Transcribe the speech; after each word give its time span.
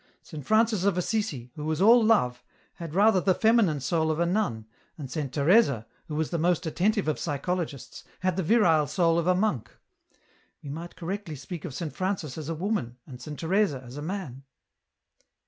Saint 0.23 0.43
Francis 0.43 0.83
of 0.83 0.97
Assisi, 0.97 1.51
who 1.55 1.63
was 1.63 1.79
all 1.79 2.03
love, 2.03 2.43
had 2.77 2.95
rather 2.95 3.21
the 3.21 3.35
feminine 3.35 3.79
soul 3.79 4.09
of 4.09 4.19
a 4.19 4.25
nun, 4.25 4.65
and 4.97 5.11
Saint 5.11 5.31
Teresa, 5.31 5.85
who 6.07 6.15
was 6.15 6.31
the 6.31 6.39
most 6.39 6.65
attentive 6.65 7.07
of 7.07 7.19
psychologists, 7.19 8.03
had 8.21 8.35
the 8.35 8.41
virile 8.41 8.87
soul 8.87 9.19
of 9.19 9.27
a 9.27 9.35
monk. 9.35 9.69
We 10.63 10.69
might 10.71 10.95
correctly 10.95 11.35
speak 11.35 11.65
of 11.65 11.75
Saint 11.75 11.93
Francis 11.95 12.35
as 12.35 12.49
a 12.49 12.55
woman 12.55 12.97
and 13.05 13.21
Saint 13.21 13.37
Teresa 13.39 13.79
as 13.85 13.95
a 13.95 14.01
man." 14.01 14.41